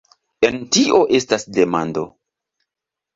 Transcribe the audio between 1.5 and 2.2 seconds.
demando!